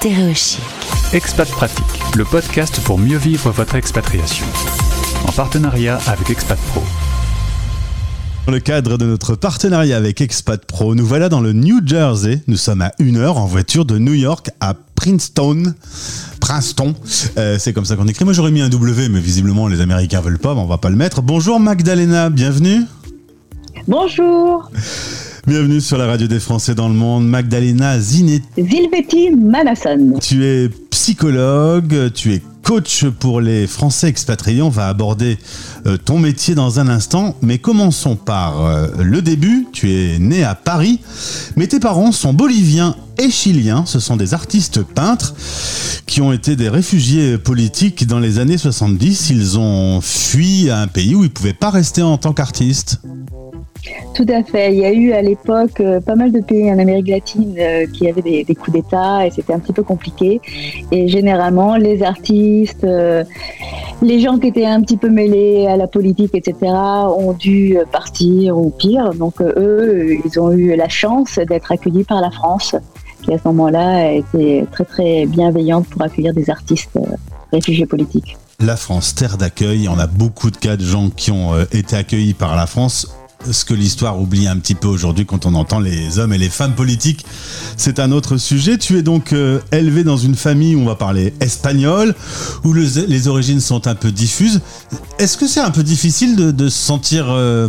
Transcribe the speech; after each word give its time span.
Stéréochic. 0.00 0.62
Expat 1.12 1.46
Pratique, 1.50 1.84
le 2.16 2.24
podcast 2.24 2.80
pour 2.84 2.98
mieux 2.98 3.18
vivre 3.18 3.50
votre 3.50 3.74
expatriation. 3.74 4.46
En 5.28 5.32
partenariat 5.32 5.98
avec 6.06 6.30
Expat 6.30 6.58
Pro. 6.70 6.82
Dans 8.46 8.52
le 8.52 8.60
cadre 8.60 8.96
de 8.96 9.04
notre 9.04 9.34
partenariat 9.34 9.98
avec 9.98 10.22
Expat 10.22 10.64
Pro, 10.64 10.94
nous 10.94 11.04
voilà 11.04 11.28
dans 11.28 11.42
le 11.42 11.52
New 11.52 11.86
Jersey. 11.86 12.40
Nous 12.46 12.56
sommes 12.56 12.80
à 12.80 12.92
une 12.98 13.18
heure 13.18 13.36
en 13.36 13.44
voiture 13.44 13.84
de 13.84 13.98
New 13.98 14.14
York 14.14 14.48
à 14.60 14.72
Princeton. 14.94 15.74
Princeton, 16.40 16.94
Euh, 17.36 17.58
c'est 17.58 17.74
comme 17.74 17.84
ça 17.84 17.94
qu'on 17.96 18.08
écrit. 18.08 18.24
Moi 18.24 18.32
j'aurais 18.32 18.52
mis 18.52 18.62
un 18.62 18.70
W, 18.70 19.10
mais 19.10 19.20
visiblement 19.20 19.68
les 19.68 19.82
Américains 19.82 20.22
veulent 20.22 20.38
pas, 20.38 20.54
mais 20.54 20.62
on 20.62 20.66
va 20.66 20.78
pas 20.78 20.88
le 20.88 20.96
mettre. 20.96 21.20
Bonjour 21.20 21.60
Magdalena, 21.60 22.30
bienvenue. 22.30 22.84
Bonjour, 23.86 24.70
Bienvenue 25.46 25.80
sur 25.80 25.96
la 25.96 26.06
radio 26.06 26.26
des 26.26 26.38
Français 26.38 26.74
dans 26.74 26.88
le 26.88 26.94
monde. 26.94 27.26
Magdalena 27.26 27.98
Zinetti, 27.98 28.46
Zilveti 28.58 29.30
Manasson. 29.30 30.18
tu 30.20 30.44
es 30.44 30.68
psychologue, 30.90 32.12
tu 32.12 32.34
es 32.34 32.42
coach 32.62 33.06
pour 33.06 33.40
les 33.40 33.66
Français 33.66 34.08
expatriés. 34.08 34.60
On 34.60 34.68
va 34.68 34.88
aborder 34.88 35.38
euh, 35.86 35.96
ton 35.96 36.18
métier 36.18 36.54
dans 36.54 36.78
un 36.78 36.88
instant, 36.88 37.36
mais 37.40 37.56
commençons 37.56 38.16
par 38.16 38.64
euh, 38.64 38.88
le 38.98 39.22
début. 39.22 39.66
Tu 39.72 39.90
es 39.92 40.18
né 40.18 40.44
à 40.44 40.54
Paris, 40.54 41.00
mais 41.56 41.66
tes 41.66 41.80
parents 41.80 42.12
sont 42.12 42.34
boliviens 42.34 42.94
et 43.18 43.30
chiliens. 43.30 43.84
Ce 43.86 43.98
sont 43.98 44.16
des 44.16 44.34
artistes 44.34 44.82
peintres 44.82 45.34
qui 46.06 46.20
ont 46.20 46.32
été 46.32 46.54
des 46.54 46.68
réfugiés 46.68 47.38
politiques 47.38 48.06
dans 48.06 48.20
les 48.20 48.38
années 48.38 48.58
70. 48.58 49.30
Ils 49.30 49.58
ont 49.58 50.00
fui 50.02 50.68
à 50.68 50.80
un 50.80 50.86
pays 50.86 51.14
où 51.14 51.24
ils 51.24 51.30
pouvaient 51.30 51.54
pas 51.54 51.70
rester 51.70 52.02
en 52.02 52.18
tant 52.18 52.34
qu'artistes. 52.34 53.00
Tout 54.20 54.34
à 54.34 54.42
fait. 54.42 54.74
Il 54.74 54.78
y 54.78 54.84
a 54.84 54.92
eu 54.92 55.12
à 55.12 55.22
l'époque 55.22 55.80
euh, 55.80 55.98
pas 55.98 56.14
mal 56.14 56.30
de 56.30 56.40
pays 56.40 56.70
en 56.70 56.78
Amérique 56.78 57.08
latine 57.08 57.54
euh, 57.58 57.86
qui 57.86 58.06
avaient 58.06 58.20
des, 58.20 58.54
coups 58.54 58.72
d'État 58.72 59.26
et 59.26 59.30
c'était 59.30 59.54
un 59.54 59.58
petit 59.58 59.72
peu 59.72 59.82
compliqué. 59.82 60.42
Et 60.92 61.08
généralement, 61.08 61.76
les 61.76 62.02
artistes, 62.02 62.84
euh, 62.84 63.24
les 64.02 64.20
gens 64.20 64.38
qui 64.38 64.48
étaient 64.48 64.66
un 64.66 64.82
petit 64.82 64.98
peu 64.98 65.08
mêlés 65.08 65.66
à 65.68 65.78
la 65.78 65.86
politique, 65.86 66.34
etc., 66.34 66.70
ont 66.70 67.32
dû 67.32 67.78
partir 67.92 68.58
ou 68.58 68.68
pire. 68.68 69.14
Donc 69.14 69.40
eux, 69.40 70.18
ils 70.22 70.38
ont 70.38 70.52
eu 70.52 70.76
la 70.76 70.90
chance 70.90 71.38
d'être 71.38 71.72
accueillis 71.72 72.04
par 72.04 72.20
la 72.20 72.30
France, 72.30 72.76
qui 73.22 73.32
à 73.32 73.38
ce 73.38 73.48
moment-là 73.48 74.12
était 74.12 74.66
très 74.70 74.84
très 74.84 75.24
bienveillante 75.24 75.86
pour 75.86 76.02
accueillir 76.02 76.34
des 76.34 76.50
artistes 76.50 76.98
réfugiés 77.54 77.86
politiques. 77.86 78.36
La 78.58 78.76
France, 78.76 79.14
terre 79.14 79.38
d'accueil, 79.38 79.88
on 79.88 79.98
a 79.98 80.06
beaucoup 80.06 80.50
de 80.50 80.58
cas 80.58 80.76
de 80.76 80.84
gens 80.84 81.08
qui 81.08 81.30
ont 81.30 81.58
été 81.72 81.96
accueillis 81.96 82.34
par 82.34 82.54
la 82.54 82.66
France. 82.66 83.16
Ce 83.48 83.64
que 83.64 83.72
l'histoire 83.72 84.20
oublie 84.20 84.46
un 84.46 84.56
petit 84.58 84.74
peu 84.74 84.86
aujourd'hui 84.86 85.24
quand 85.24 85.46
on 85.46 85.54
entend 85.54 85.80
les 85.80 86.18
hommes 86.18 86.32
et 86.34 86.38
les 86.38 86.50
femmes 86.50 86.74
politiques, 86.74 87.24
c'est 87.76 87.98
un 87.98 88.12
autre 88.12 88.36
sujet. 88.36 88.76
Tu 88.76 88.98
es 88.98 89.02
donc 89.02 89.32
euh, 89.32 89.60
élevé 89.72 90.04
dans 90.04 90.18
une 90.18 90.34
famille 90.34 90.74
où 90.76 90.80
on 90.80 90.84
va 90.84 90.94
parler 90.94 91.32
espagnol, 91.40 92.14
où 92.64 92.72
le- 92.74 93.06
les 93.06 93.28
origines 93.28 93.60
sont 93.60 93.86
un 93.86 93.94
peu 93.94 94.12
diffuses. 94.12 94.60
Est-ce 95.18 95.38
que 95.38 95.46
c'est 95.46 95.60
un 95.60 95.70
peu 95.70 95.82
difficile 95.82 96.36
de, 96.36 96.68
se 96.68 96.78
sentir 96.78 97.26
euh, 97.30 97.68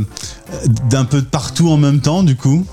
d'un 0.90 1.06
peu 1.06 1.22
partout 1.22 1.70
en 1.70 1.78
même 1.78 2.02
temps, 2.02 2.24
du 2.24 2.36
coup? 2.36 2.66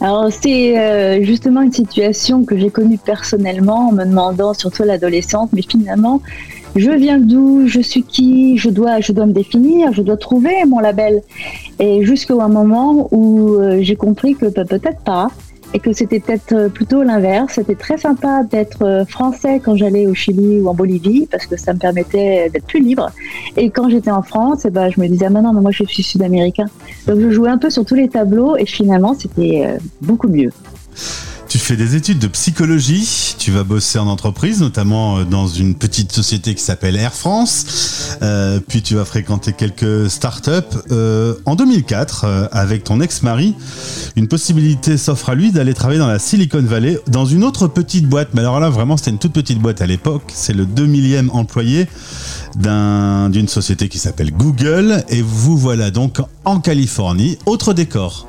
Alors 0.00 0.28
c'est 0.30 0.78
euh, 0.78 1.22
justement 1.24 1.60
une 1.60 1.72
situation 1.72 2.44
que 2.44 2.58
j'ai 2.58 2.70
connue 2.70 2.98
personnellement 2.98 3.88
en 3.88 3.92
me 3.92 4.04
demandant, 4.04 4.54
surtout 4.54 4.84
à 4.84 4.86
l'adolescence, 4.86 5.50
mais 5.52 5.62
finalement, 5.68 6.22
je 6.76 6.90
viens 6.90 7.18
d'où, 7.18 7.66
je 7.66 7.80
suis 7.80 8.02
qui, 8.02 8.56
je 8.58 8.70
dois, 8.70 9.00
je 9.00 9.12
dois 9.12 9.26
me 9.26 9.32
définir, 9.32 9.92
je 9.92 10.02
dois 10.02 10.16
trouver 10.16 10.64
mon 10.66 10.78
label. 10.78 11.22
Et 11.78 12.04
jusqu'à 12.04 12.34
un 12.34 12.48
moment 12.48 13.08
où 13.10 13.54
euh, 13.54 13.78
j'ai 13.82 13.96
compris 13.96 14.34
que 14.34 14.46
pe- 14.46 14.64
peut-être 14.64 15.00
pas, 15.00 15.28
et 15.74 15.80
que 15.80 15.92
c'était 15.92 16.18
peut-être 16.18 16.54
euh, 16.54 16.68
plutôt 16.70 17.02
l'inverse. 17.02 17.54
C'était 17.56 17.74
très 17.74 17.98
sympa 17.98 18.42
d'être 18.42 18.82
euh, 18.82 19.04
français 19.04 19.60
quand 19.62 19.76
j'allais 19.76 20.06
au 20.06 20.14
Chili 20.14 20.60
ou 20.60 20.68
en 20.68 20.74
Bolivie, 20.74 21.28
parce 21.30 21.44
que 21.44 21.58
ça 21.58 21.74
me 21.74 21.78
permettait 21.78 22.48
d'être 22.48 22.64
plus 22.64 22.80
libre. 22.80 23.10
Et 23.56 23.68
quand 23.68 23.90
j'étais 23.90 24.10
en 24.10 24.22
France, 24.22 24.62
eh 24.64 24.70
ben, 24.70 24.88
je 24.90 24.98
me 24.98 25.06
disais, 25.08 25.26
ah, 25.26 25.30
non, 25.30 25.42
non, 25.42 25.60
moi 25.60 25.70
je 25.70 25.84
suis 25.84 26.02
sud-américain. 26.02 26.66
Donc 27.06 27.20
je 27.20 27.30
jouais 27.30 27.50
un 27.50 27.58
peu 27.58 27.68
sur 27.68 27.84
tous 27.84 27.96
les 27.96 28.08
tableaux 28.08 28.56
et 28.56 28.64
finalement 28.64 29.14
c'était 29.14 29.76
beaucoup 30.00 30.28
mieux. 30.28 30.52
Fais 31.68 31.76
des 31.76 31.96
études 31.96 32.18
de 32.18 32.28
psychologie, 32.28 33.34
tu 33.38 33.50
vas 33.50 33.62
bosser 33.62 33.98
en 33.98 34.06
entreprise, 34.06 34.60
notamment 34.62 35.18
euh, 35.18 35.24
dans 35.24 35.46
une 35.48 35.74
petite 35.74 36.12
société 36.12 36.54
qui 36.54 36.62
s'appelle 36.62 36.96
Air 36.96 37.12
France, 37.12 37.66
Euh, 38.22 38.58
puis 38.66 38.80
tu 38.80 38.94
vas 38.94 39.04
fréquenter 39.04 39.52
quelques 39.52 40.08
startups. 40.10 40.50
Euh, 40.90 41.34
en 41.44 41.56
2004, 41.56 42.24
euh, 42.24 42.48
avec 42.52 42.84
ton 42.84 43.02
ex-mari, 43.02 43.54
une 44.16 44.28
possibilité 44.28 44.96
s'offre 44.96 45.28
à 45.28 45.34
lui 45.34 45.52
d'aller 45.52 45.74
travailler 45.74 45.98
dans 46.00 46.06
la 46.08 46.18
Silicon 46.18 46.62
Valley, 46.62 46.98
dans 47.06 47.26
une 47.26 47.44
autre 47.44 47.68
petite 47.68 48.06
boîte. 48.06 48.30
Mais 48.32 48.40
alors 48.40 48.60
là, 48.60 48.70
vraiment, 48.70 48.96
c'était 48.96 49.10
une 49.10 49.18
toute 49.18 49.34
petite 49.34 49.58
boîte 49.58 49.82
à 49.82 49.86
l'époque. 49.86 50.32
C'est 50.34 50.54
le 50.54 50.64
2 50.64 50.86
millième 50.86 51.28
employé 51.34 51.86
d'un- 52.56 53.28
d'une 53.28 53.46
société 53.46 53.90
qui 53.90 53.98
s'appelle 53.98 54.30
Google. 54.32 55.04
Et 55.10 55.20
vous 55.20 55.58
voilà 55.58 55.90
donc 55.90 56.16
en 56.46 56.60
Californie. 56.60 57.36
Autre 57.44 57.74
décor. 57.74 58.26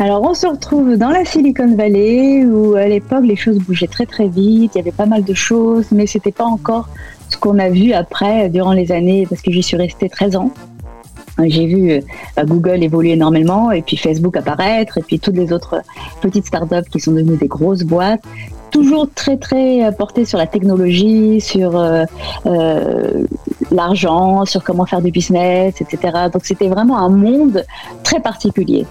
Alors 0.00 0.22
on 0.22 0.32
se 0.32 0.46
retrouve 0.46 0.96
dans 0.96 1.08
la 1.08 1.24
Silicon 1.24 1.74
Valley 1.74 2.44
où 2.44 2.76
à 2.76 2.86
l'époque 2.86 3.24
les 3.24 3.34
choses 3.34 3.58
bougeaient 3.58 3.88
très 3.88 4.06
très 4.06 4.28
vite, 4.28 4.72
il 4.74 4.78
y 4.78 4.80
avait 4.80 4.92
pas 4.92 5.06
mal 5.06 5.24
de 5.24 5.34
choses, 5.34 5.86
mais 5.90 6.06
c'était 6.06 6.30
pas 6.30 6.44
encore 6.44 6.88
ce 7.28 7.36
qu'on 7.36 7.58
a 7.58 7.68
vu 7.68 7.92
après 7.92 8.48
durant 8.48 8.72
les 8.72 8.92
années 8.92 9.26
parce 9.28 9.42
que 9.42 9.50
j'y 9.50 9.62
suis 9.62 9.76
restée 9.76 10.08
13 10.08 10.36
ans. 10.36 10.52
J'ai 11.44 11.66
vu 11.66 11.90
euh, 11.90 12.44
Google 12.44 12.84
évoluer 12.84 13.10
énormément 13.10 13.72
et 13.72 13.82
puis 13.82 13.96
Facebook 13.96 14.36
apparaître 14.36 14.98
et 14.98 15.02
puis 15.02 15.18
toutes 15.18 15.36
les 15.36 15.52
autres 15.52 15.82
petites 16.20 16.46
startups 16.46 16.88
qui 16.92 17.00
sont 17.00 17.12
devenues 17.12 17.36
des 17.36 17.48
grosses 17.48 17.82
boîtes. 17.82 18.22
Toujours 18.70 19.08
très 19.12 19.36
très 19.36 19.84
euh, 19.84 19.90
portées 19.90 20.24
sur 20.24 20.38
la 20.38 20.46
technologie, 20.46 21.40
sur 21.40 21.76
euh, 21.76 22.04
l'argent, 23.72 24.44
sur 24.44 24.62
comment 24.62 24.86
faire 24.86 25.02
du 25.02 25.10
business, 25.10 25.80
etc. 25.80 26.28
Donc 26.32 26.44
c'était 26.44 26.68
vraiment 26.68 26.98
un 26.98 27.08
monde 27.08 27.64
très 28.04 28.20
particulier 28.20 28.86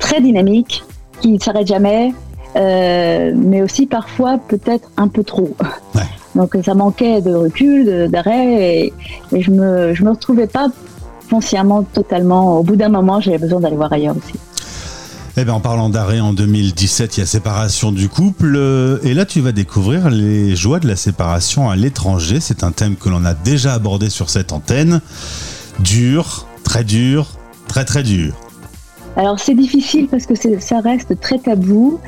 très 0.00 0.20
dynamique, 0.20 0.82
qui 1.20 1.30
ne 1.32 1.38
s'arrête 1.38 1.68
jamais, 1.68 2.12
euh, 2.56 3.32
mais 3.36 3.62
aussi 3.62 3.86
parfois 3.86 4.38
peut-être 4.48 4.90
un 4.96 5.06
peu 5.06 5.22
trop. 5.22 5.54
Ouais. 5.94 6.02
Donc 6.34 6.56
ça 6.64 6.74
manquait 6.74 7.20
de 7.20 7.32
recul, 7.34 8.08
d'arrêt, 8.10 8.84
et, 8.86 8.92
et 9.32 9.40
je 9.42 9.50
me 9.52 9.94
je 9.94 10.02
me 10.04 10.10
retrouvais 10.10 10.46
pas 10.48 10.68
foncièrement 11.28 11.84
totalement. 11.84 12.58
Au 12.58 12.62
bout 12.64 12.76
d'un 12.76 12.88
moment, 12.88 13.20
j'avais 13.20 13.38
besoin 13.38 13.60
d'aller 13.60 13.76
voir 13.76 13.92
ailleurs 13.92 14.16
aussi. 14.16 14.34
Eh 15.36 15.44
bien, 15.44 15.54
en 15.54 15.60
parlant 15.60 15.88
d'arrêt, 15.88 16.18
en 16.18 16.32
2017, 16.32 17.16
il 17.16 17.20
y 17.20 17.22
a 17.22 17.26
séparation 17.26 17.92
du 17.92 18.08
couple. 18.08 18.54
euh, 18.56 18.98
Et 19.04 19.14
là, 19.14 19.24
tu 19.24 19.40
vas 19.40 19.52
découvrir 19.52 20.10
les 20.10 20.56
joies 20.56 20.80
de 20.80 20.88
la 20.88 20.96
séparation 20.96 21.70
à 21.70 21.76
l'étranger. 21.76 22.40
C'est 22.40 22.64
un 22.64 22.72
thème 22.72 22.96
que 22.96 23.08
l'on 23.08 23.24
a 23.24 23.32
déjà 23.32 23.72
abordé 23.74 24.10
sur 24.10 24.28
cette 24.28 24.52
antenne. 24.52 25.00
Dur, 25.78 26.46
très 26.64 26.82
dur, 26.82 27.28
très 27.68 27.84
très 27.84 28.02
dur. 28.02 28.34
Alors 29.16 29.40
c'est 29.40 29.54
difficile 29.54 30.06
parce 30.08 30.24
que 30.24 30.34
ça 30.34 30.80
reste 30.80 31.18
très 31.20 31.38
tabou. 31.38 31.98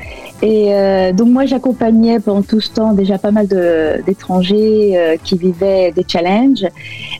Et 0.41 0.73
euh, 0.73 1.13
donc 1.13 1.29
moi 1.29 1.45
j'accompagnais 1.45 2.19
pendant 2.19 2.41
tout 2.41 2.59
ce 2.59 2.69
temps 2.71 2.93
déjà 2.93 3.17
pas 3.17 3.31
mal 3.31 3.47
d'étrangers 4.05 4.93
euh, 4.97 5.15
qui 5.23 5.37
vivaient 5.37 5.91
des 5.91 6.05
challenges. 6.07 6.65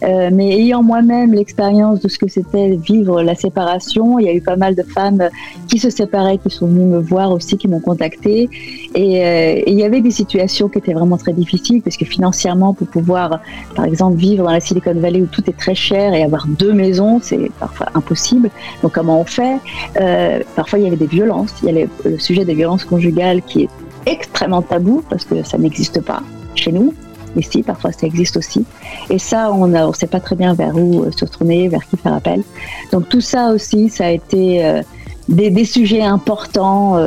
Euh, 0.03 0.29
mais 0.33 0.57
ayant 0.59 0.83
moi-même 0.83 1.33
l'expérience 1.33 1.99
de 2.01 2.09
ce 2.09 2.17
que 2.17 2.27
c'était 2.27 2.75
vivre 2.75 3.21
la 3.21 3.35
séparation, 3.35 4.19
il 4.19 4.25
y 4.25 4.29
a 4.29 4.33
eu 4.33 4.41
pas 4.41 4.57
mal 4.57 4.75
de 4.75 4.83
femmes 4.83 5.29
qui 5.69 5.79
se 5.79 5.89
séparaient, 5.89 6.37
qui 6.37 6.49
sont 6.49 6.67
venues 6.67 6.85
me 6.85 6.99
voir 6.99 7.31
aussi, 7.31 7.57
qui 7.57 7.67
m'ont 7.67 7.79
contacté. 7.79 8.49
Et, 8.95 9.25
euh, 9.25 9.61
et 9.65 9.71
il 9.71 9.79
y 9.79 9.83
avait 9.83 10.01
des 10.01 10.11
situations 10.11 10.67
qui 10.67 10.79
étaient 10.79 10.93
vraiment 10.93 11.17
très 11.17 11.33
difficiles 11.33 11.81
parce 11.81 11.97
que 11.97 12.05
financièrement 12.05 12.73
pour 12.73 12.87
pouvoir 12.87 13.39
par 13.75 13.85
exemple 13.85 14.17
vivre 14.17 14.43
dans 14.45 14.51
la 14.51 14.59
Silicon 14.59 14.95
Valley 14.95 15.21
où 15.21 15.27
tout 15.27 15.49
est 15.49 15.57
très 15.57 15.75
cher 15.75 16.13
et 16.13 16.23
avoir 16.23 16.45
deux 16.47 16.73
maisons, 16.73 17.19
c'est 17.21 17.51
parfois 17.59 17.87
impossible. 17.93 18.49
Donc 18.81 18.93
comment 18.93 19.21
on 19.21 19.25
fait? 19.25 19.59
Euh, 19.99 20.39
parfois, 20.55 20.79
il 20.79 20.85
y 20.85 20.87
avait 20.87 20.97
des 20.97 21.07
violences. 21.07 21.53
Il 21.61 21.65
y 21.67 21.69
a 21.69 21.71
les- 21.73 21.89
le 22.05 22.19
sujet 22.19 22.45
des 22.45 22.55
violences 22.55 22.85
conjugales 22.85 23.41
qui 23.41 23.63
est 23.63 23.69
extrêmement 24.05 24.61
tabou 24.61 25.03
parce 25.09 25.25
que 25.25 25.43
ça 25.43 25.57
n'existe 25.57 26.01
pas 26.01 26.21
chez 26.55 26.71
nous. 26.71 26.93
Ici, 27.35 27.63
parfois, 27.63 27.91
ça 27.91 28.05
existe 28.05 28.37
aussi. 28.37 28.63
Et 29.09 29.17
ça, 29.17 29.51
on 29.51 29.67
ne 29.67 29.93
sait 29.93 30.07
pas 30.07 30.19
très 30.19 30.35
bien 30.35 30.53
vers 30.53 30.75
où 30.75 31.03
euh, 31.03 31.11
se 31.11 31.25
tourner, 31.25 31.67
vers 31.67 31.81
qui 31.87 31.97
faire 31.97 32.13
appel. 32.13 32.43
Donc 32.91 33.09
tout 33.09 33.21
ça 33.21 33.51
aussi, 33.51 33.89
ça 33.89 34.05
a 34.05 34.11
été 34.11 34.63
euh, 34.63 34.81
des, 35.29 35.65
sujets 35.65 36.03
importants 36.03 36.97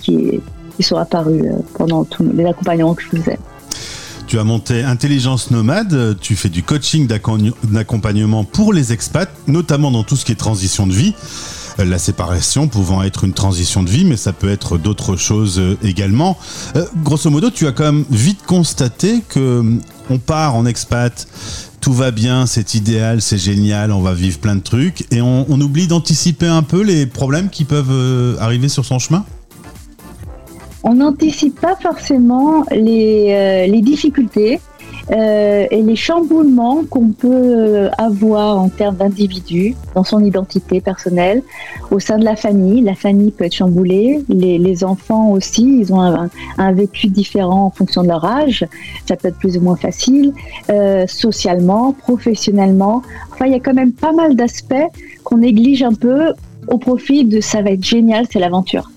qui, 0.00 0.40
sont 0.80 0.96
apparus 0.96 1.42
pendant 1.78 2.04
tous 2.04 2.24
les 2.34 2.44
accompagnements 2.44 2.94
que 2.94 3.02
je 3.02 3.08
faisais. 3.08 3.38
Tu 4.26 4.40
as 4.40 4.44
monté 4.44 4.82
Intelligence 4.82 5.52
Nomade, 5.52 6.16
tu 6.20 6.34
fais 6.34 6.48
du 6.48 6.64
coaching 6.64 7.06
d'accompagnement 7.06 8.42
pour 8.42 8.72
les 8.72 8.92
expats, 8.92 9.30
notamment 9.46 9.92
dans 9.92 10.02
tout 10.02 10.16
ce 10.16 10.24
qui 10.24 10.32
est 10.32 10.36
transition 10.36 10.86
de 10.86 10.92
vie. 10.92 11.14
Euh, 11.78 11.84
La 11.84 11.98
séparation 11.98 12.68
pouvant 12.68 13.02
être 13.02 13.24
une 13.24 13.32
transition 13.32 13.82
de 13.82 13.90
vie, 13.90 14.04
mais 14.04 14.16
ça 14.16 14.32
peut 14.32 14.48
être 14.48 14.78
d'autres 14.78 15.16
choses 15.16 15.58
euh, 15.58 15.76
également. 15.82 16.36
Euh, 16.76 16.84
grosso 17.02 17.30
modo, 17.30 17.50
tu 17.50 17.66
as 17.66 17.72
quand 17.72 17.84
même 17.84 18.04
vite 18.10 18.42
constaté 18.46 19.22
que 19.28 19.60
hum, 19.60 19.80
on 20.10 20.18
part 20.18 20.54
en 20.54 20.66
expat, 20.66 21.26
tout 21.80 21.92
va 21.92 22.10
bien, 22.10 22.46
c'est 22.46 22.74
idéal, 22.74 23.20
c'est 23.20 23.38
génial, 23.38 23.92
on 23.92 24.00
va 24.00 24.14
vivre 24.14 24.38
plein 24.38 24.56
de 24.56 24.62
trucs, 24.62 25.04
et 25.12 25.20
on, 25.20 25.44
oublie 25.60 25.86
d'anticiper 25.86 26.46
un 26.46 26.62
peu 26.62 26.82
les 26.82 27.06
problèmes 27.06 27.50
qui 27.50 27.64
peuvent 27.64 27.90
euh, 27.90 28.36
arriver 28.38 28.68
sur 28.68 28.84
son 28.84 28.98
chemin? 28.98 29.24
On 30.84 30.94
n'anticipe 30.94 31.60
pas 31.60 31.74
forcément 31.74 32.64
les 32.70 33.80
difficultés 33.82 34.60
euh, 35.12 35.66
et 35.70 35.82
les 35.82 35.96
chamboulements 35.96 36.82
qu'on 36.88 37.10
peut 37.10 37.28
euh, 37.30 37.90
avoir 37.96 38.58
en 38.58 38.68
termes 38.68 38.96
d'individu, 38.96 39.76
dans 39.94 40.02
son 40.02 40.24
identité 40.24 40.80
personnelle, 40.80 41.42
au 41.90 42.00
sein 42.00 42.18
de 42.18 42.24
la 42.24 42.34
famille. 42.34 42.82
La 42.82 42.94
famille 42.94 43.30
peut 43.30 43.44
être 43.44 43.54
chamboulée, 43.54 44.24
les, 44.28 44.58
les 44.58 44.84
enfants 44.84 45.30
aussi, 45.30 45.80
ils 45.80 45.92
ont 45.92 46.00
un, 46.00 46.28
un, 46.58 46.72
vécu 46.72 47.06
différent 47.08 47.66
en 47.66 47.70
fonction 47.70 48.02
de 48.02 48.08
leur 48.08 48.24
âge, 48.24 48.66
ça 49.06 49.16
peut 49.16 49.28
être 49.28 49.38
plus 49.38 49.56
ou 49.56 49.60
moins 49.60 49.76
facile, 49.76 50.32
euh, 50.70 51.06
socialement, 51.06 51.92
professionnellement. 51.92 53.02
Enfin, 53.32 53.46
il 53.46 53.52
y 53.52 53.56
a 53.56 53.60
quand 53.60 53.74
même 53.74 53.92
pas 53.92 54.12
mal 54.12 54.34
d'aspects 54.34 54.74
qu'on 55.22 55.38
néglige 55.38 55.82
un 55.82 55.94
peu 55.94 56.32
au 56.68 56.78
profit 56.78 57.24
de 57.24 57.40
ça 57.40 57.62
va 57.62 57.70
être 57.70 57.84
génial, 57.84 58.26
c'est 58.30 58.40
l'aventure 58.40 58.90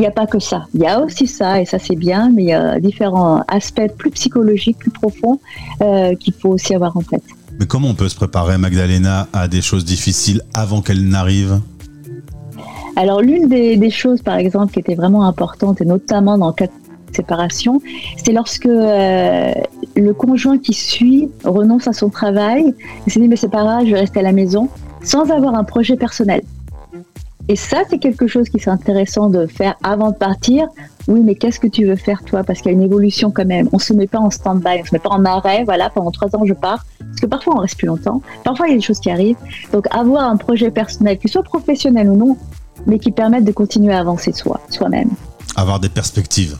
il 0.00 0.04
n'y 0.04 0.06
a 0.06 0.12
pas 0.12 0.26
que 0.26 0.38
ça. 0.38 0.66
Il 0.72 0.80
y 0.80 0.86
a 0.86 0.98
aussi 0.98 1.26
ça, 1.26 1.60
et 1.60 1.66
ça 1.66 1.78
c'est 1.78 1.94
bien, 1.94 2.30
mais 2.30 2.42
il 2.44 2.48
y 2.48 2.54
a 2.54 2.80
différents 2.80 3.44
aspects 3.48 3.92
plus 3.98 4.10
psychologiques, 4.12 4.78
plus 4.78 4.90
profonds, 4.90 5.38
euh, 5.82 6.14
qu'il 6.14 6.32
faut 6.32 6.48
aussi 6.48 6.74
avoir 6.74 6.96
en 6.96 7.02
tête. 7.02 7.22
Mais 7.58 7.66
comment 7.66 7.88
on 7.88 7.94
peut 7.94 8.08
se 8.08 8.16
préparer, 8.16 8.56
Magdalena, 8.56 9.28
à 9.34 9.46
des 9.46 9.60
choses 9.60 9.84
difficiles 9.84 10.40
avant 10.54 10.80
qu'elles 10.80 11.06
n'arrivent? 11.06 11.60
Alors 12.96 13.20
l'une 13.20 13.46
des, 13.48 13.90
choses, 13.90 14.22
par 14.22 14.36
exemple, 14.36 14.72
qui 14.72 14.80
était 14.80 14.94
vraiment 14.94 15.26
importante, 15.26 15.82
et 15.82 15.84
notamment 15.84 16.38
dans 16.38 16.48
le 16.48 16.54
cas 16.54 16.66
de 16.66 17.14
séparation, 17.14 17.82
c'est 18.24 18.32
lorsque 18.32 18.64
euh, 18.64 19.52
le 19.96 20.14
conjoint 20.14 20.56
qui 20.56 20.72
suit 20.72 21.28
renonce 21.44 21.88
à 21.88 21.92
son 21.92 22.08
travail, 22.08 22.74
et 23.06 23.10
s'est 23.10 23.20
dit 23.20 23.28
mais 23.28 23.36
c'est 23.36 23.50
pas 23.50 23.64
grave, 23.64 23.84
je 23.84 23.90
vais 23.90 24.00
rester 24.00 24.20
à 24.20 24.22
la 24.22 24.32
maison, 24.32 24.70
sans 25.02 25.30
avoir 25.30 25.54
un 25.54 25.64
projet 25.64 25.96
personnel. 25.96 26.40
Et 27.48 27.56
ça, 27.56 27.82
c'est 27.88 27.98
quelque 27.98 28.26
chose 28.26 28.48
qui 28.48 28.58
serait 28.60 28.70
intéressant 28.70 29.28
de 29.28 29.46
faire 29.46 29.76
avant 29.82 30.10
de 30.10 30.16
partir. 30.16 30.68
Oui, 31.08 31.20
mais 31.24 31.34
qu'est-ce 31.34 31.58
que 31.58 31.66
tu 31.66 31.84
veux 31.86 31.96
faire 31.96 32.22
toi? 32.22 32.44
Parce 32.44 32.60
qu'il 32.60 32.70
y 32.70 32.74
a 32.74 32.78
une 32.78 32.84
évolution 32.84 33.30
quand 33.30 33.46
même. 33.46 33.68
On 33.72 33.78
se 33.78 33.92
met 33.92 34.06
pas 34.06 34.18
en 34.18 34.30
stand-by, 34.30 34.80
on 34.82 34.84
se 34.84 34.94
met 34.94 35.00
pas 35.00 35.10
en 35.10 35.24
arrêt. 35.24 35.64
Voilà, 35.64 35.90
pendant 35.90 36.10
trois 36.10 36.34
ans 36.36 36.44
je 36.44 36.54
pars. 36.54 36.84
Parce 36.98 37.20
que 37.20 37.26
parfois 37.26 37.54
on 37.56 37.60
reste 37.60 37.76
plus 37.76 37.86
longtemps. 37.86 38.22
Parfois 38.44 38.68
il 38.68 38.70
y 38.70 38.74
a 38.74 38.76
des 38.76 38.82
choses 38.82 39.00
qui 39.00 39.10
arrivent. 39.10 39.38
Donc 39.72 39.86
avoir 39.90 40.24
un 40.24 40.36
projet 40.36 40.70
personnel, 40.70 41.18
qu'il 41.18 41.30
soit 41.30 41.42
professionnel 41.42 42.08
ou 42.08 42.16
non, 42.16 42.36
mais 42.86 42.98
qui 42.98 43.10
permette 43.10 43.44
de 43.44 43.52
continuer 43.52 43.94
à 43.94 44.00
avancer 44.00 44.32
soi, 44.32 44.60
soi-même. 44.68 45.10
Avoir 45.56 45.80
des 45.80 45.88
perspectives 45.88 46.56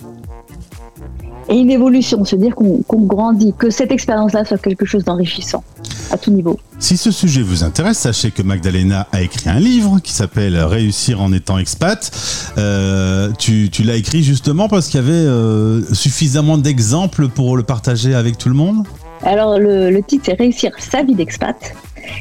et 1.48 1.58
une 1.58 1.70
évolution, 1.70 2.24
se 2.24 2.36
dire 2.36 2.54
qu'on 2.54 3.02
grandit, 3.02 3.52
que 3.58 3.70
cette 3.70 3.90
expérience-là 3.90 4.44
soit 4.44 4.58
quelque 4.58 4.86
chose 4.86 5.04
d'enrichissant 5.04 5.64
à 6.10 6.18
tout 6.18 6.30
niveau. 6.30 6.58
Si 6.78 6.96
ce 6.96 7.10
sujet 7.10 7.42
vous 7.42 7.64
intéresse, 7.64 7.98
sachez 7.98 8.30
que 8.30 8.42
Magdalena 8.42 9.06
a 9.12 9.22
écrit 9.22 9.48
un 9.48 9.58
livre 9.58 10.00
qui 10.02 10.12
s'appelle 10.12 10.58
Réussir 10.58 11.20
en 11.20 11.32
étant 11.32 11.58
expat. 11.58 12.10
Euh, 12.58 13.30
tu, 13.38 13.70
l'as 13.84 13.96
écrit 13.96 14.22
justement 14.22 14.68
parce 14.68 14.88
qu'il 14.88 15.00
y 15.00 15.02
avait 15.02 15.12
euh, 15.12 15.82
suffisamment 15.94 16.58
d'exemples 16.58 17.28
pour 17.28 17.56
le 17.56 17.62
partager 17.62 18.14
avec 18.14 18.38
tout 18.38 18.48
le 18.48 18.54
monde? 18.54 18.86
Alors 19.22 19.58
le, 19.58 19.90
le 19.90 20.02
titre 20.02 20.24
c'est 20.26 20.38
Réussir 20.38 20.72
sa 20.78 21.02
vie 21.02 21.14
d'expat. 21.14 21.74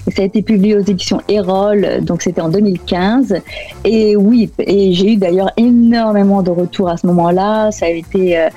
Et 0.08 0.12
ça 0.12 0.22
a 0.22 0.26
été 0.26 0.42
publié 0.42 0.76
aux 0.76 0.82
éditions 0.82 1.22
Erol, 1.28 2.02
donc 2.02 2.22
c'était 2.22 2.42
en 2.42 2.50
2015. 2.50 3.36
Et 3.86 4.16
oui, 4.16 4.50
et 4.60 4.94
j'ai 4.94 5.14
eu 5.14 5.16
d'ailleurs 5.18 5.52
énormément 5.58 6.42
de 6.42 6.52
retours 6.52 6.90
à 6.90 6.98
ce 6.98 7.08
moment-là. 7.08 7.72
Ça 7.72 7.86
a 7.86 7.90
été, 7.90 8.38
euh, 8.38 8.50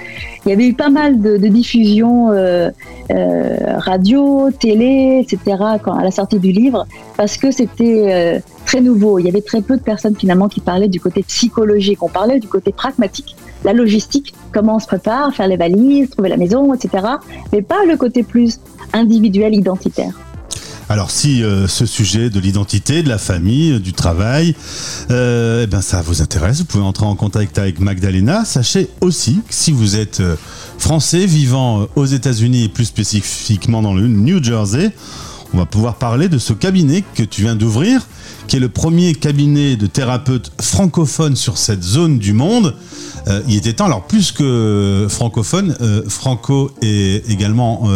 il 0.44 0.50
y 0.50 0.52
avait 0.52 0.66
eu 0.66 0.74
pas 0.74 0.88
mal 0.88 1.20
de, 1.20 1.36
de 1.36 1.48
diffusions 1.48 2.30
euh, 2.30 2.70
euh, 3.10 3.56
radio, 3.78 4.50
télé, 4.58 5.24
etc. 5.24 5.56
À 5.60 6.02
la 6.02 6.10
sortie 6.10 6.38
du 6.38 6.52
livre, 6.52 6.86
parce 7.16 7.36
que 7.36 7.50
c'était 7.50 8.42
très 8.66 8.80
nouveau. 8.80 9.18
Il 9.18 9.26
y 9.26 9.28
avait 9.28 9.42
très 9.42 9.60
peu 9.60 9.76
de 9.76 9.82
personnes 9.82 10.16
finalement 10.16 10.48
qui 10.48 10.60
parlaient 10.60 10.88
du 10.88 11.00
côté 11.00 11.22
psychologique. 11.22 12.02
On 12.02 12.08
parlait 12.08 12.38
du 12.38 12.48
côté 12.48 12.72
pragmatique, 12.72 13.36
la 13.64 13.72
logistique, 13.72 14.34
comment 14.52 14.76
on 14.76 14.78
se 14.78 14.86
prépare, 14.86 15.34
faire 15.34 15.48
les 15.48 15.56
valises, 15.56 16.10
trouver 16.10 16.28
la 16.28 16.36
maison, 16.36 16.72
etc. 16.74 17.06
Mais 17.52 17.62
pas 17.62 17.84
le 17.86 17.96
côté 17.96 18.22
plus 18.22 18.60
individuel, 18.92 19.54
identitaire. 19.54 20.12
Alors 20.92 21.10
si 21.10 21.42
euh, 21.42 21.66
ce 21.68 21.86
sujet 21.86 22.28
de 22.28 22.38
l'identité, 22.38 23.02
de 23.02 23.08
la 23.08 23.16
famille, 23.16 23.80
du 23.80 23.94
travail, 23.94 24.54
euh, 25.10 25.62
eh 25.64 25.66
ben 25.66 25.80
ça 25.80 26.02
vous 26.02 26.20
intéresse, 26.20 26.58
vous 26.58 26.64
pouvez 26.66 26.84
entrer 26.84 27.06
en 27.06 27.16
contact 27.16 27.56
avec 27.58 27.80
Magdalena. 27.80 28.44
Sachez 28.44 28.90
aussi 29.00 29.40
que 29.48 29.54
si 29.54 29.72
vous 29.72 29.96
êtes 29.96 30.20
euh, 30.20 30.36
français 30.76 31.24
vivant 31.24 31.86
aux 31.96 32.04
États-Unis 32.04 32.64
et 32.64 32.68
plus 32.68 32.84
spécifiquement 32.84 33.80
dans 33.80 33.94
le 33.94 34.06
New 34.06 34.44
Jersey, 34.44 34.92
on 35.54 35.56
va 35.56 35.64
pouvoir 35.64 35.94
parler 35.94 36.28
de 36.28 36.36
ce 36.36 36.52
cabinet 36.52 37.02
que 37.14 37.22
tu 37.22 37.40
viens 37.40 37.56
d'ouvrir, 37.56 38.06
qui 38.46 38.56
est 38.56 38.60
le 38.60 38.68
premier 38.68 39.14
cabinet 39.14 39.76
de 39.76 39.86
thérapeutes 39.86 40.52
francophones 40.60 41.36
sur 41.36 41.56
cette 41.56 41.82
zone 41.82 42.18
du 42.18 42.34
monde. 42.34 42.74
il 43.48 43.56
était 43.56 43.72
temps, 43.72 43.86
alors 43.86 44.06
plus 44.06 44.30
que 44.32 45.06
francophone, 45.08 45.74
franco 46.08 46.70
et 46.80 47.22
également 47.28 47.86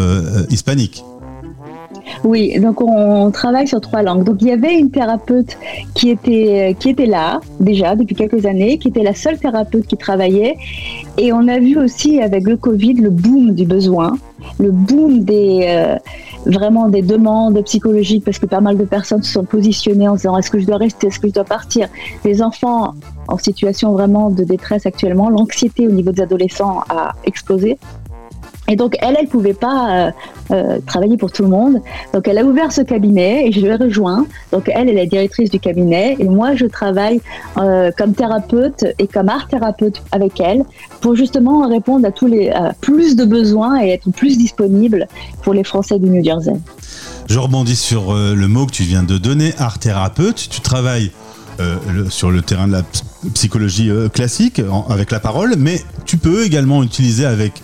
hispanique. 0.51 1.03
Oui, 2.25 2.59
donc 2.61 2.81
on 2.81 3.31
travaille 3.31 3.69
sur 3.69 3.81
trois 3.81 4.03
langues. 4.03 4.25
Donc 4.25 4.37
il 4.41 4.49
y 4.49 4.53
avait 4.53 4.79
une 4.79 4.91
thérapeute 4.91 5.57
qui 5.95 6.11
était, 6.11 6.77
qui 6.79 6.91
était 6.91 7.07
là 7.07 7.41
déjà 7.61 7.95
depuis 7.95 8.15
quelques 8.15 8.47
années, 8.47 8.79
qui 8.79 8.89
était 8.89 9.03
la 9.03 9.15
seule 9.15 9.39
thérapeute 9.39 9.87
qui 9.87 9.97
travaillait. 9.97 10.57
Et 11.19 11.33
on 11.33 11.49
a 11.49 11.59
vu 11.59 11.79
aussi 11.79 12.21
avec 12.21 12.45
le 12.47 12.57
Covid 12.57 12.95
le 12.95 13.11
boom 13.11 13.53
du 13.53 13.65
besoin, 13.65 14.19
le 14.59 14.71
boom 14.71 15.25
des 15.25 15.65
euh, 15.69 15.97
vraiment 16.47 16.89
des 16.89 17.03
demandes 17.03 17.61
psychologiques 17.65 18.25
parce 18.25 18.39
que 18.39 18.47
pas 18.47 18.61
mal 18.61 18.79
de 18.79 18.85
personnes 18.85 19.23
se 19.23 19.33
sont 19.33 19.45
positionnées 19.45 20.09
en 20.09 20.15
disant 20.15 20.37
est-ce 20.37 20.51
que 20.51 20.59
je 20.59 20.67
dois 20.67 20.77
rester, 20.77 21.09
est-ce 21.09 21.19
que 21.19 21.29
je 21.29 21.33
dois 21.33 21.45
partir? 21.45 21.89
Les 22.25 22.43
enfants 22.43 22.95
en 23.29 23.39
situation 23.39 23.93
vraiment 23.93 24.31
de 24.31 24.45
détresse 24.45 24.87
actuellement, 24.87 25.29
l'anxiété 25.29 25.87
au 25.87 25.91
niveau 25.91 26.13
des 26.13 26.23
adolescents 26.23 26.83
a 26.89 27.13
explosé. 27.25 27.79
Et 28.69 28.77
donc, 28.77 28.97
elle, 29.01 29.17
elle 29.19 29.29
pouvait 29.29 29.55
pas 29.55 29.91
euh, 29.91 30.11
euh, 30.51 30.79
travailler 30.87 31.17
pour 31.17 31.31
tout 31.31 31.43
le 31.43 31.49
monde. 31.49 31.81
Donc, 32.13 32.27
elle 32.27 32.39
a 32.39 32.45
ouvert 32.45 32.73
ce 32.73 32.81
cabinet 32.81 33.47
et 33.47 33.53
je 33.53 33.61
l'ai 33.61 33.75
rejoint. 33.75 34.27
Donc, 34.53 34.71
elle 34.73 34.89
est 34.89 34.95
la 34.95 35.07
directrice 35.07 35.51
du 35.51 35.61
cabinet 35.61 36.17
et 36.19 36.25
moi, 36.25 36.55
je 36.57 36.67
travaille 36.67 37.21
euh, 37.59 37.91
comme 37.97 38.15
thérapeute 38.15 38.85
et 38.99 39.07
comme 39.07 39.29
art 39.29 39.49
thérapeute 39.49 40.03
avec 40.11 40.41
elle 40.41 40.65
pour 41.01 41.15
justement 41.15 41.69
répondre 41.69 42.07
à 42.07 42.11
tous 42.11 42.27
les 42.27 42.51
à 42.51 42.73
plus 42.81 43.17
de 43.17 43.25
besoins 43.25 43.83
et 43.83 43.91
être 43.91 44.11
plus 44.11 44.37
disponible 44.39 45.07
pour 45.43 45.55
les 45.55 45.65
Français 45.65 45.99
du 45.99 46.09
New 46.09 46.25
Jersey. 46.25 46.55
Je 47.29 47.39
rebondis 47.39 47.77
sur 47.77 48.15
le 48.15 48.49
mot 48.49 48.67
que 48.67 48.73
tu 48.73 48.85
viens 48.85 49.03
de 49.03 49.19
donner, 49.19 49.53
art 49.59 49.79
thérapeute. 49.79 50.49
Tu 50.49 50.61
travailles 50.61 51.11
euh, 51.59 52.11
sur 52.11 52.31
le 52.31 52.43
terrain 52.43 52.67
de 52.67 52.73
la 52.73 52.83
psychologie 53.35 53.91
euh, 53.91 54.09
classique 54.09 54.61
avec 54.89 55.11
la 55.11 55.21
parole, 55.21 55.55
mais 55.57 55.83
tu 56.05 56.19
peux 56.19 56.45
également 56.45 56.83
utiliser 56.83 57.25
avec 57.25 57.63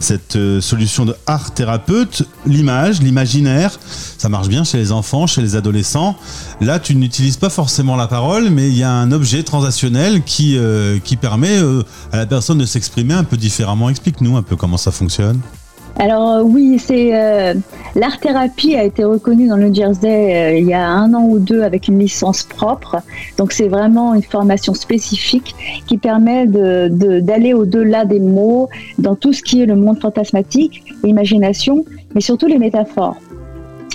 cette 0.00 0.36
euh, 0.36 0.60
solution 0.60 1.04
de 1.04 1.14
art 1.26 1.52
thérapeute 1.52 2.22
l'image, 2.46 3.00
l'imaginaire. 3.02 3.78
Ça 4.18 4.28
marche 4.28 4.48
bien 4.48 4.64
chez 4.64 4.78
les 4.78 4.92
enfants, 4.92 5.26
chez 5.26 5.42
les 5.42 5.56
adolescents. 5.56 6.16
Là, 6.60 6.78
tu 6.78 6.94
n'utilises 6.94 7.36
pas 7.36 7.50
forcément 7.50 7.96
la 7.96 8.06
parole, 8.06 8.50
mais 8.50 8.68
il 8.68 8.76
y 8.76 8.82
a 8.82 8.90
un 8.90 9.12
objet 9.12 9.42
transactionnel 9.42 10.22
qui, 10.22 10.58
qui 11.04 11.16
permet 11.16 11.58
à 12.12 12.16
la 12.16 12.26
personne 12.26 12.58
de 12.58 12.66
s'exprimer 12.66 13.14
un 13.14 13.24
peu 13.24 13.36
différemment. 13.36 13.90
Explique-nous 13.90 14.36
un 14.36 14.42
peu 14.42 14.56
comment 14.56 14.78
ça 14.78 14.90
fonctionne. 14.90 15.40
Alors 15.96 16.30
euh, 16.30 16.42
oui, 16.42 16.78
c'est 16.78 17.14
euh, 17.14 17.54
l'art 17.94 18.18
thérapie 18.18 18.74
a 18.74 18.82
été 18.82 19.04
reconnue 19.04 19.48
dans 19.48 19.56
le 19.56 19.72
Jersey 19.72 20.54
euh, 20.54 20.58
il 20.58 20.66
y 20.66 20.74
a 20.74 20.86
un 20.86 21.14
an 21.14 21.24
ou 21.24 21.38
deux 21.38 21.62
avec 21.62 21.86
une 21.86 21.98
licence 21.98 22.42
propre. 22.42 22.96
Donc 23.38 23.52
c'est 23.52 23.68
vraiment 23.68 24.14
une 24.14 24.22
formation 24.22 24.74
spécifique 24.74 25.54
qui 25.86 25.98
permet 25.98 26.46
d'aller 26.46 27.50
de, 27.50 27.54
au-delà 27.54 28.04
des 28.04 28.20
mots 28.20 28.68
dans 28.98 29.14
tout 29.14 29.32
ce 29.32 29.42
qui 29.42 29.62
est 29.62 29.66
le 29.66 29.76
monde 29.76 30.00
fantasmatique, 30.00 30.82
l'imagination, 31.04 31.84
mais 32.14 32.20
surtout 32.20 32.46
les 32.46 32.58
métaphores. 32.58 33.16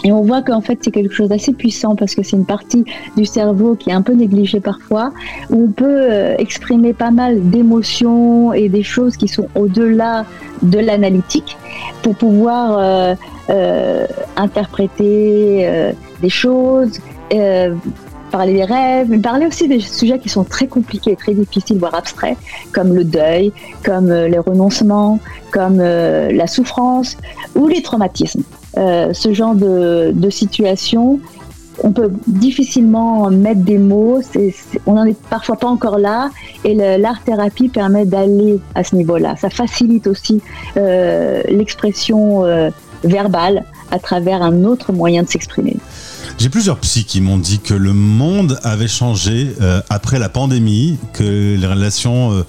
Et 0.04 0.12
on 0.12 0.22
voit 0.22 0.42
qu'en 0.42 0.62
fait 0.62 0.80
c'est 0.82 0.92
quelque 0.92 1.14
chose 1.14 1.30
d'assez 1.30 1.54
puissant 1.54 1.96
parce 1.96 2.16
que 2.16 2.24
c'est 2.24 2.38
une 2.38 2.46
partie 2.46 2.86
du 3.18 3.26
cerveau 3.26 3.76
qui 3.76 3.90
est 3.90 3.94
un 3.94 4.02
peu 4.02 4.14
négligée 4.14 4.60
parfois, 4.60 5.12
où 5.50 5.66
on 5.66 5.72
peut 5.72 6.10
exprimer 6.38 6.94
pas 6.94 7.12
mal 7.12 7.50
d'émotions 7.50 8.54
et 8.54 8.70
des 8.70 8.84
choses 8.84 9.18
qui 9.18 9.28
sont 9.28 9.48
au-delà 9.56 10.26
de 10.62 10.80
l'analytique 10.80 11.58
pour 12.02 12.16
pouvoir 12.16 12.78
euh, 12.78 13.16
euh, 13.50 14.08
interpréter 14.36 15.68
euh, 15.68 15.92
des 16.22 16.30
choses, 16.30 17.00
parler 18.32 18.54
des 18.54 18.64
rêves, 18.64 19.08
mais 19.10 19.18
parler 19.20 19.48
aussi 19.48 19.68
des 19.68 19.80
sujets 19.80 20.20
qui 20.20 20.30
sont 20.30 20.44
très 20.44 20.68
compliqués, 20.68 21.16
très 21.16 21.34
difficiles, 21.34 21.80
voire 21.80 21.96
abstraits, 21.96 22.38
comme 22.74 22.94
le 22.94 23.04
deuil, 23.04 23.52
comme 23.84 24.12
les 24.12 24.38
renoncements, 24.38 25.20
comme 25.52 25.78
la 25.80 26.48
souffrance 26.48 27.18
ou 27.56 27.68
les 27.68 27.82
traumatismes. 27.82 28.44
Ce 28.76 29.34
genre 29.34 29.56
de, 29.56 30.12
de 30.14 30.30
situation 30.30 31.20
on 31.84 31.92
peut 31.92 32.12
difficilement 32.28 33.30
mettre 33.30 33.62
des 33.62 33.78
mots, 33.78 34.22
on 34.86 34.94
n'en 34.94 35.06
est 35.06 35.20
parfois 35.30 35.58
pas 35.58 35.68
encore 35.68 35.98
là, 35.98 36.30
et 36.64 36.74
l'art-thérapie 36.74 37.70
permet 37.70 38.06
d'aller 38.06 38.60
à 38.76 38.84
ce 38.84 38.96
niveau-là. 38.96 39.36
Ça 39.38 39.50
facilite 39.50 40.08
aussi 40.08 40.42
euh, 40.78 41.42
l'expression 41.48 42.46
euh, 42.46 42.70
verbale 43.04 43.64
à 43.92 44.00
travers 44.00 44.42
un 44.42 44.64
autre 44.64 44.92
moyen 44.92 45.24
de 45.24 45.30
s'exprimer. 45.30 45.78
J'ai 46.38 46.50
plusieurs 46.50 46.78
psys 46.78 47.04
qui 47.04 47.22
m'ont 47.22 47.38
dit 47.38 47.60
que 47.60 47.74
le 47.74 47.94
monde 47.94 48.60
avait 48.64 48.88
changé 48.88 49.54
euh, 49.62 49.82
après 49.90 50.20
la 50.20 50.30
pandémie, 50.30 50.98
que 51.14 51.58
les 51.58 51.68
relations 51.68 52.46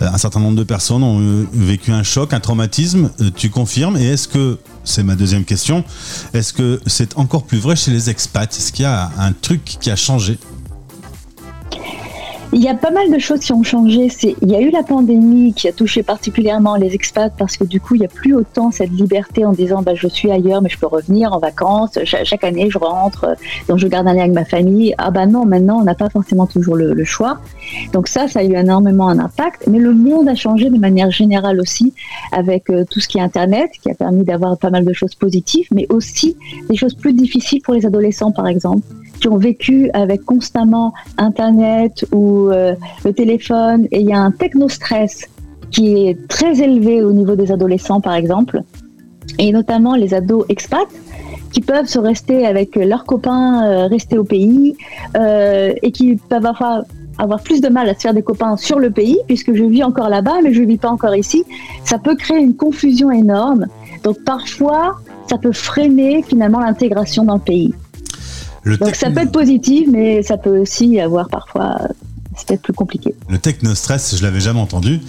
un 0.00 0.18
certain 0.18 0.40
nombre 0.40 0.56
de 0.56 0.64
personnes 0.64 1.02
ont 1.02 1.46
vécu 1.52 1.92
un 1.92 2.02
choc, 2.02 2.32
un 2.32 2.40
traumatisme. 2.40 3.10
tu 3.36 3.50
confirmes 3.50 3.96
Et 3.96 4.06
est-ce 4.06 4.28
que, 4.28 4.58
c'est 4.84 5.02
ma 5.02 5.16
deuxième 5.16 5.44
question, 5.44 5.84
est-ce 6.34 6.52
que 6.52 6.80
c'est 6.86 7.16
encore 7.16 7.44
plus 7.44 7.58
vrai 7.58 7.76
chez 7.76 7.90
les 7.90 8.10
expats? 8.10 8.50
Est-ce 8.56 8.72
qu'il 8.72 8.84
y 8.84 8.86
a 8.86 9.10
un 9.18 9.32
truc 9.32 9.64
qui 9.64 9.90
a 9.90 9.96
changé? 9.96 10.38
Il 12.52 12.62
y 12.62 12.68
a 12.68 12.74
pas 12.74 12.90
mal 12.90 13.10
de 13.12 13.18
choses 13.18 13.40
qui 13.40 13.52
ont 13.52 13.62
changé. 13.62 14.08
Il 14.42 14.50
y 14.50 14.56
a 14.56 14.60
eu 14.60 14.70
la 14.70 14.82
pandémie 14.82 15.52
qui 15.52 15.68
a 15.68 15.72
touché 15.72 16.02
particulièrement 16.02 16.76
les 16.76 16.94
expats 16.94 17.32
parce 17.36 17.56
que 17.56 17.64
du 17.64 17.80
coup, 17.80 17.94
il 17.94 18.00
n'y 18.00 18.06
a 18.06 18.08
plus 18.08 18.34
autant 18.34 18.70
cette 18.70 18.90
liberté 18.90 19.44
en 19.44 19.52
disant 19.52 19.82
bah, 19.82 19.94
je 19.94 20.08
suis 20.08 20.30
ailleurs 20.30 20.62
mais 20.62 20.70
je 20.70 20.78
peux 20.78 20.86
revenir 20.86 21.32
en 21.32 21.38
vacances. 21.38 21.98
chaque 22.04 22.44
année, 22.44 22.70
je 22.70 22.78
rentre, 22.78 23.36
donc 23.68 23.78
je 23.78 23.86
garde 23.86 24.08
un 24.08 24.14
lien 24.14 24.22
avec 24.22 24.32
ma 24.32 24.44
famille. 24.44 24.94
Ah 24.98 25.10
bah 25.10 25.26
non, 25.26 25.44
maintenant, 25.44 25.78
on 25.80 25.84
n'a 25.84 25.94
pas 25.94 26.08
forcément 26.08 26.46
toujours 26.46 26.76
le, 26.76 27.04
choix. 27.04 27.38
Donc 27.92 28.08
ça, 28.08 28.28
ça 28.28 28.40
a 28.40 28.44
eu 28.44 28.54
énormément 28.54 29.08
un 29.08 29.18
impact. 29.18 29.66
Mais 29.66 29.78
le 29.78 29.92
monde 29.92 30.28
a 30.28 30.34
changé 30.34 30.70
de 30.70 30.78
manière 30.78 31.10
générale 31.10 31.60
aussi 31.60 31.94
avec 32.32 32.70
euh, 32.70 32.84
tout 32.90 33.00
ce 33.00 33.08
qui 33.08 33.18
est 33.18 33.22
Internet 33.22 33.70
qui 33.82 33.90
a 33.90 33.94
permis 33.94 34.24
d'avoir 34.24 34.56
pas 34.58 34.70
mal 34.70 34.84
de 34.84 34.92
choses 34.92 35.14
positives, 35.14 35.68
mais 35.72 35.86
aussi 35.90 36.36
des 36.68 36.76
choses 36.76 36.94
plus 36.94 37.12
difficiles 37.12 37.60
pour 37.62 37.74
les 37.74 37.84
adolescents, 37.84 38.32
par 38.32 38.46
exemple 38.46 38.82
qui 39.20 39.28
ont 39.28 39.36
vécu 39.36 39.90
avec 39.92 40.24
constamment 40.24 40.92
Internet 41.16 42.04
ou 42.12 42.48
euh, 42.48 42.74
le 43.04 43.12
téléphone, 43.12 43.86
et 43.90 44.00
il 44.00 44.08
y 44.08 44.12
a 44.12 44.20
un 44.20 44.30
technostress 44.30 45.26
qui 45.70 46.08
est 46.08 46.28
très 46.28 46.60
élevé 46.60 47.02
au 47.02 47.12
niveau 47.12 47.36
des 47.36 47.52
adolescents, 47.52 48.00
par 48.00 48.14
exemple, 48.14 48.62
et 49.38 49.52
notamment 49.52 49.94
les 49.94 50.14
ados 50.14 50.44
expats 50.48 50.88
qui 51.52 51.60
peuvent 51.60 51.86
se 51.86 51.98
rester 51.98 52.46
avec 52.46 52.76
leurs 52.76 53.04
copains, 53.04 53.66
euh, 53.66 53.86
rester 53.86 54.18
au 54.18 54.24
pays, 54.24 54.76
euh, 55.16 55.72
et 55.82 55.92
qui 55.92 56.16
peuvent 56.16 56.46
avoir, 56.46 56.82
avoir 57.18 57.40
plus 57.40 57.60
de 57.60 57.68
mal 57.68 57.88
à 57.88 57.94
se 57.94 58.00
faire 58.00 58.14
des 58.14 58.22
copains 58.22 58.56
sur 58.56 58.78
le 58.78 58.90
pays, 58.90 59.18
puisque 59.26 59.54
je 59.54 59.64
vis 59.64 59.82
encore 59.82 60.08
là-bas, 60.08 60.36
mais 60.42 60.52
je 60.52 60.62
ne 60.62 60.66
vis 60.66 60.76
pas 60.76 60.90
encore 60.90 61.14
ici. 61.14 61.44
Ça 61.84 61.98
peut 61.98 62.16
créer 62.16 62.38
une 62.38 62.54
confusion 62.54 63.10
énorme. 63.10 63.66
Donc 64.04 64.22
parfois, 64.24 64.96
ça 65.28 65.38
peut 65.38 65.52
freiner 65.52 66.22
finalement 66.22 66.60
l'intégration 66.60 67.24
dans 67.24 67.34
le 67.34 67.40
pays. 67.40 67.74
Donc 68.76 68.94
ça 68.94 69.10
peut 69.10 69.20
être 69.20 69.32
positif, 69.32 69.88
mais 69.90 70.22
ça 70.22 70.36
peut 70.36 70.58
aussi 70.58 71.00
avoir 71.00 71.28
parfois 71.28 71.78
c'est 72.38 72.46
peut-être 72.46 72.62
plus 72.62 72.72
compliqué. 72.72 73.14
Le 73.28 73.38
techno-stress, 73.38 74.16
je 74.16 74.22
l'avais 74.22 74.40
jamais 74.40 74.60
entendu. 74.60 75.00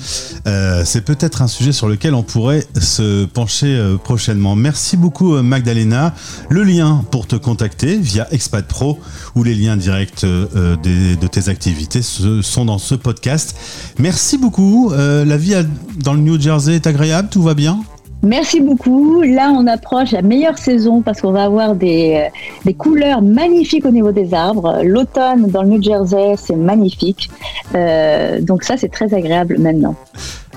Euh, 0.48 0.82
c'est 0.84 1.02
peut-être 1.02 1.42
un 1.42 1.48
sujet 1.48 1.72
sur 1.72 1.88
lequel 1.88 2.14
on 2.14 2.24
pourrait 2.24 2.66
se 2.80 3.26
pencher 3.26 3.68
euh, 3.68 3.98
prochainement. 3.98 4.56
Merci 4.56 4.98
beaucoup 4.98 5.36
euh, 5.36 5.44
Magdalena. 5.44 6.14
Le 6.50 6.64
lien 6.64 7.06
pour 7.12 7.28
te 7.28 7.36
contacter 7.36 7.98
via 7.98 8.28
Expat 8.32 8.66
Pro 8.66 9.00
ou 9.36 9.44
les 9.44 9.54
liens 9.54 9.78
directs 9.78 10.26
de 10.26 11.28
tes 11.28 11.50
activités 11.50 12.02
sont 12.02 12.66
dans 12.66 12.78
ce 12.78 12.96
podcast. 12.96 13.56
Merci 14.00 14.38
beaucoup. 14.38 14.92
la 14.92 15.38
vie 15.38 15.56
dans 15.98 16.14
le 16.14 16.20
New 16.20 16.40
Jersey 16.40 16.76
est 16.76 16.88
agréable, 16.88 17.30
tout 17.30 17.44
va 17.44 17.54
bien? 17.54 17.82
Merci 18.22 18.60
beaucoup. 18.60 19.22
Là, 19.22 19.52
on 19.56 19.66
approche 19.68 20.12
la 20.12 20.22
meilleure 20.22 20.58
saison 20.58 21.02
parce 21.02 21.22
qu'on 21.22 21.32
va 21.32 21.44
avoir 21.44 21.76
des, 21.76 22.26
euh, 22.26 22.30
des, 22.66 22.74
couleurs 22.74 23.22
magnifiques 23.22 23.86
au 23.86 23.92
niveau 23.92 24.12
des 24.12 24.34
arbres. 24.34 24.82
L'automne 24.84 25.50
dans 25.50 25.64
le 25.64 25.70
New 25.70 25.82
Jersey, 25.82 26.36
c'est 26.38 26.56
magnifique. 26.56 27.30
Euh, 27.76 28.42
donc 28.42 28.64
ça, 28.64 28.76
c'est 28.78 28.90
très 28.90 29.14
agréable 29.14 29.58
maintenant. 29.60 29.96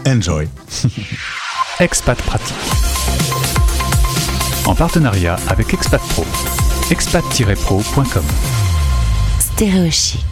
Enjoy. 0.06 0.48
Expat 1.80 2.20
Pratique. 2.22 2.56
En 4.66 4.74
partenariat 4.74 5.36
avec 5.48 5.72
Expat 5.72 6.00
Pro. 6.10 6.24
expat-pro.com. 6.90 8.22
Stéréo 9.38 9.90
chic. 9.90 10.31